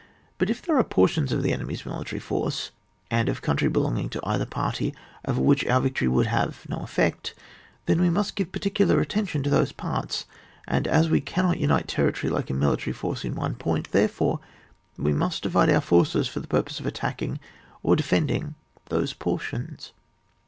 [0.39, 2.71] But if there are portions of the enemy's military force,
[3.11, 4.95] and of coun try belonging to eiliier party,
[5.27, 7.35] over which our victory would have no effect,
[7.85, 10.25] then we must give particular attention to those parts;
[10.67, 14.39] and as we cannot imite ter ritory like a military force in one point, therefore
[14.97, 17.39] we must divide our forces for the purpose of attacking
[17.83, 18.55] or defending
[18.89, 19.91] those portions.